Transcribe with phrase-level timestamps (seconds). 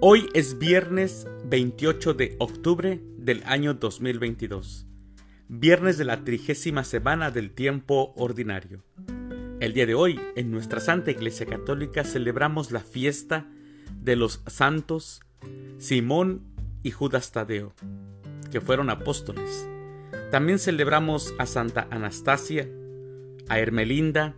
[0.00, 4.86] Hoy es viernes 28 de octubre del año 2022,
[5.48, 8.84] viernes de la trigésima semana del tiempo ordinario.
[9.58, 13.48] El día de hoy, en nuestra Santa Iglesia Católica, celebramos la fiesta
[14.00, 15.20] de los santos
[15.78, 16.44] Simón
[16.84, 17.74] y Judas Tadeo,
[18.52, 19.68] que fueron apóstoles.
[20.30, 22.68] También celebramos a Santa Anastasia,
[23.48, 24.36] a Hermelinda,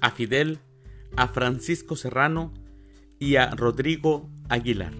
[0.00, 0.60] a Fidel,
[1.16, 2.54] a Francisco Serrano
[3.18, 4.92] y a Rodrigo Aguilar.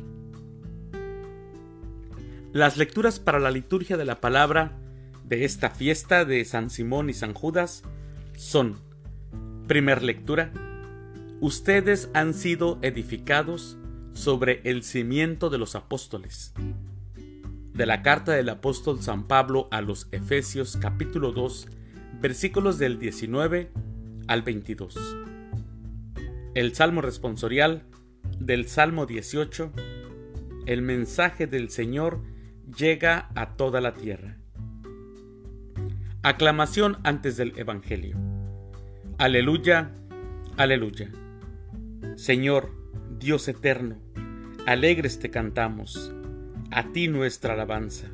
[2.52, 4.78] Las lecturas para la liturgia de la palabra
[5.24, 7.82] de esta fiesta de San Simón y San Judas
[8.36, 8.76] son,
[9.66, 10.52] primer lectura,
[11.40, 13.76] ustedes han sido edificados
[14.12, 16.52] sobre el cimiento de los apóstoles.
[17.72, 21.68] De la carta del apóstol San Pablo a los Efesios capítulo 2
[22.20, 23.70] versículos del 19
[24.28, 24.96] al 22.
[26.54, 27.82] El Salmo responsorial
[28.38, 29.72] del Salmo 18,
[30.66, 32.22] el mensaje del Señor
[32.76, 34.38] llega a toda la tierra.
[36.22, 38.16] Aclamación antes del Evangelio.
[39.18, 39.92] Aleluya,
[40.56, 41.10] aleluya.
[42.16, 42.70] Señor,
[43.18, 43.98] Dios eterno,
[44.66, 46.12] alegres te cantamos,
[46.70, 48.08] a ti nuestra alabanza.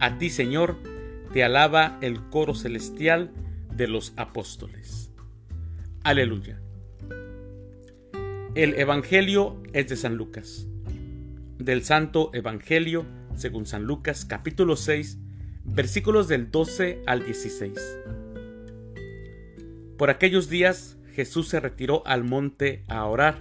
[0.00, 0.76] A ti, Señor,
[1.32, 3.32] te alaba el coro celestial
[3.74, 5.12] de los apóstoles.
[6.04, 6.60] Aleluya.
[8.58, 10.66] El Evangelio es de San Lucas.
[11.60, 13.06] Del Santo Evangelio,
[13.36, 15.16] según San Lucas, capítulo 6,
[15.62, 17.72] versículos del 12 al 16.
[19.96, 23.38] Por aquellos días Jesús se retiró al monte a orar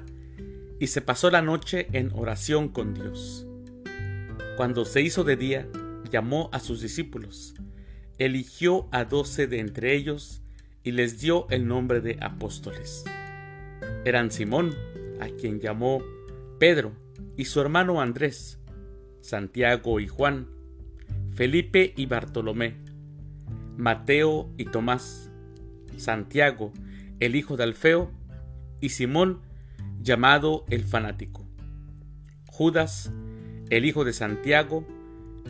[0.80, 3.48] y se pasó la noche en oración con Dios.
[4.56, 5.68] Cuando se hizo de día,
[6.12, 7.56] llamó a sus discípulos
[8.20, 10.44] eligió a doce de entre ellos
[10.84, 13.04] y les dio el nombre de apóstoles.
[14.06, 14.76] Eran Simón,
[15.20, 16.02] a quien llamó
[16.60, 16.94] Pedro,
[17.36, 18.60] y su hermano Andrés,
[19.22, 20.48] Santiago y Juan,
[21.34, 22.76] Felipe y Bartolomé,
[23.78, 25.32] Mateo y Tomás,
[25.98, 26.72] Santiago,
[27.20, 28.12] el hijo de Alfeo,
[28.82, 29.42] y Simón,
[30.02, 31.46] llamado el fanático,
[32.48, 33.12] Judas,
[33.70, 34.86] el hijo de Santiago,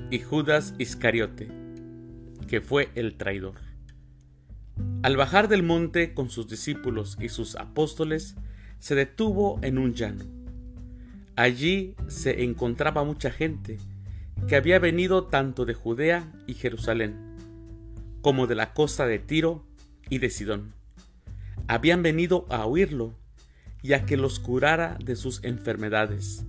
[0.09, 1.67] y Judas Iscariote
[2.47, 3.55] que fue el traidor.
[5.03, 8.35] Al bajar del monte con sus discípulos y sus apóstoles,
[8.79, 10.25] se detuvo en un llano.
[11.35, 13.77] Allí se encontraba mucha gente
[14.47, 17.15] que había venido tanto de Judea y Jerusalén,
[18.21, 19.65] como de la costa de Tiro
[20.09, 20.73] y de Sidón.
[21.67, 23.15] Habían venido a oírlo
[23.81, 26.45] y a que los curara de sus enfermedades.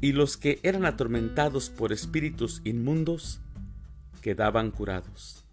[0.00, 3.40] Y los que eran atormentados por espíritus inmundos
[4.20, 5.44] quedaban curados.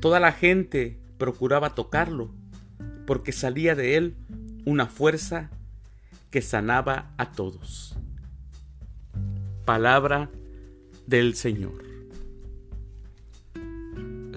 [0.00, 2.34] Toda la gente procuraba tocarlo,
[3.06, 4.16] porque salía de él
[4.64, 5.50] una fuerza
[6.30, 7.94] que sanaba a todos.
[9.64, 10.30] Palabra
[11.06, 11.84] del Señor.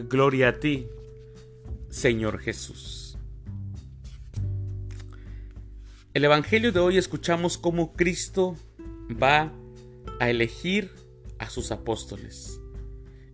[0.09, 0.87] Gloria a ti,
[1.89, 3.17] Señor Jesús.
[6.13, 8.55] El Evangelio de hoy escuchamos cómo Cristo
[9.21, 9.51] va
[10.19, 10.91] a elegir
[11.39, 12.61] a sus apóstoles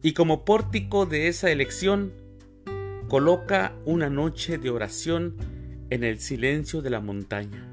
[0.01, 2.11] y como pórtico de esa elección
[3.07, 5.35] coloca una noche de oración
[5.91, 7.67] en el silencio de la montaña.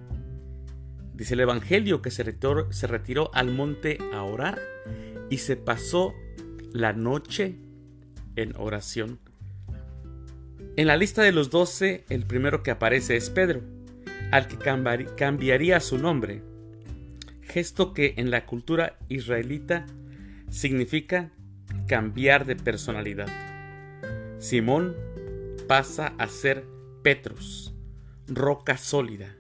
[1.15, 4.61] Dice el Evangelio que se retiró, se retiró al monte a orar
[5.31, 6.15] y se pasó
[6.73, 7.57] la noche
[8.37, 9.19] en oración.
[10.77, 13.63] En la lista de los doce, el primero que aparece es Pedro,
[14.31, 14.59] al que
[15.17, 16.43] cambiaría su nombre,
[17.43, 19.87] gesto que en la cultura israelita
[20.51, 21.31] significa
[21.87, 23.29] cambiar de personalidad.
[24.39, 24.95] Simón
[25.67, 26.65] pasa a ser
[27.03, 27.75] Petrus,
[28.29, 29.37] roca sólida.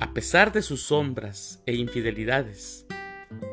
[0.00, 2.86] A pesar de sus sombras e infidelidades,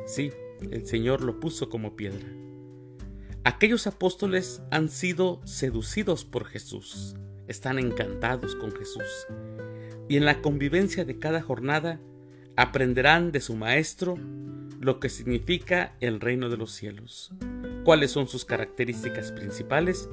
[0.06, 0.32] sí,
[0.72, 2.28] el Señor lo puso como piedra.
[3.44, 7.16] Aquellos apóstoles han sido seducidos por Jesús,
[7.48, 9.28] están encantados con Jesús,
[10.10, 12.00] y en la convivencia de cada jornada
[12.56, 14.18] aprenderán de su Maestro
[14.80, 17.32] lo que significa el reino de los cielos
[17.84, 20.10] cuáles son sus características principales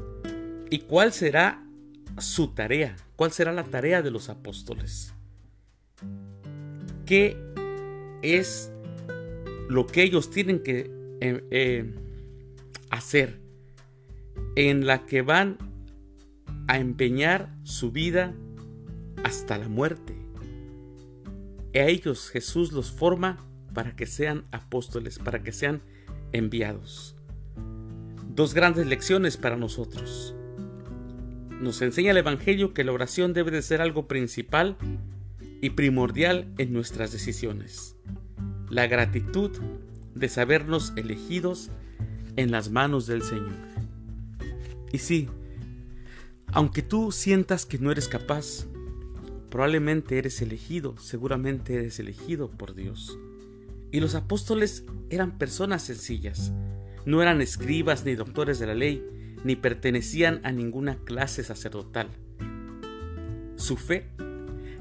[0.71, 1.67] y cuál será
[2.21, 5.15] su tarea, cuál será la tarea de los apóstoles.
[7.07, 7.37] ¿Qué
[8.23, 8.73] es
[9.69, 11.95] lo que ellos tienen que eh, eh,
[12.91, 13.41] hacer
[14.57, 15.59] en la que van
[16.67, 18.35] a empeñar su vida
[19.25, 20.15] hasta la muerte?
[21.75, 25.83] A ellos Jesús los forma para que sean apóstoles, para que sean
[26.33, 27.19] enviados
[28.39, 30.33] dos grandes lecciones para nosotros.
[31.61, 34.77] Nos enseña el Evangelio que la oración debe de ser algo principal
[35.61, 37.97] y primordial en nuestras decisiones.
[38.71, 39.51] la gratitud
[40.15, 41.71] de sabernos elegidos
[42.37, 43.57] en las manos del Señor.
[44.93, 45.29] Y sí,
[46.53, 48.67] aunque tú sientas que no eres capaz,
[49.51, 53.19] probablemente eres elegido, seguramente eres elegido por Dios.
[53.91, 56.53] Y los apóstoles eran personas sencillas,
[57.07, 59.03] no eran escribas ni doctores de la ley,
[59.45, 62.09] ni pertenecían a ninguna clase sacerdotal.
[63.57, 64.09] Su fe,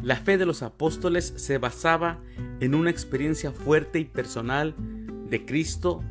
[0.01, 2.21] la fe de los apóstoles, se basaba
[2.59, 4.75] en una experiencia fuerte y personal
[5.29, 6.03] de Cristo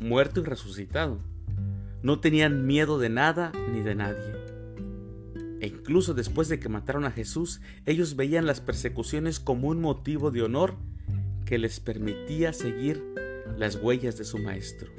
[0.00, 1.20] muerto y resucitado.
[2.02, 4.32] No tenían miedo de nada ni de nadie.
[5.60, 10.30] E incluso después de que mataron a Jesús, ellos veían las persecuciones como un motivo
[10.30, 10.76] de honor
[11.44, 13.02] que les permitía seguir
[13.56, 14.92] las huellas de su Maestro.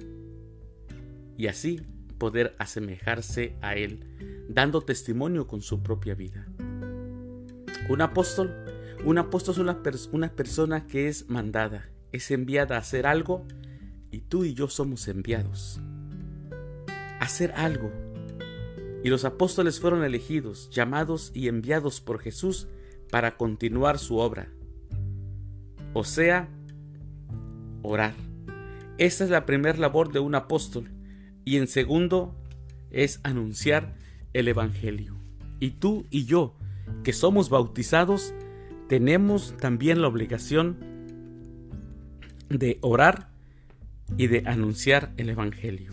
[1.37, 1.81] Y así
[2.19, 6.45] poder asemejarse a Él, dando testimonio con su propia vida.
[7.89, 8.53] Un apóstol,
[9.03, 9.81] un apóstol es una,
[10.11, 13.47] una persona que es mandada, es enviada a hacer algo
[14.11, 15.79] y tú y yo somos enviados.
[17.19, 17.91] A hacer algo.
[19.03, 22.67] Y los apóstoles fueron elegidos, llamados y enviados por Jesús
[23.09, 24.51] para continuar su obra.
[25.93, 26.49] O sea,
[27.81, 28.13] orar.
[28.97, 30.91] Esta es la primera labor de un apóstol.
[31.49, 32.35] Y en segundo
[32.91, 33.95] es anunciar
[34.33, 35.15] el Evangelio.
[35.59, 36.55] Y tú y yo,
[37.03, 38.35] que somos bautizados,
[38.87, 40.77] tenemos también la obligación
[42.49, 43.31] de orar
[44.15, 45.91] y de anunciar el Evangelio,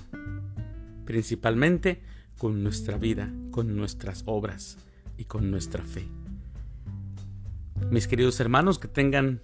[1.06, 2.02] principalmente
[2.36, 4.76] con nuestra vida, con nuestras obras
[5.16, 6.06] y con nuestra fe.
[7.90, 9.40] Mis queridos hermanos, que tengan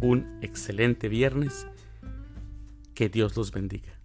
[0.00, 1.66] un excelente viernes,
[2.94, 3.96] que Dios los bendiga.